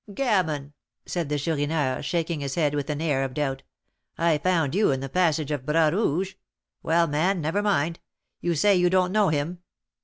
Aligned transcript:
"Gammon!" 0.15 0.73
said 1.05 1.29
the 1.29 1.37
Chourineur, 1.37 2.01
shaking 2.01 2.39
his 2.39 2.55
head 2.55 2.73
with 2.73 2.89
an 2.89 2.99
air 3.01 3.23
of 3.23 3.35
doubt. 3.35 3.61
"I 4.17 4.39
found 4.39 4.73
you 4.73 4.89
in 4.89 4.99
the 4.99 5.09
passage 5.09 5.51
of 5.51 5.63
Bras 5.63 5.93
Rouge. 5.93 6.33
Well, 6.81 7.05
man, 7.05 7.39
never 7.39 7.61
mind. 7.61 7.99
You 8.39 8.55
say 8.55 8.75
you 8.75 8.89
don't 8.89 9.11
know 9.11 9.29
him?" 9.29 9.59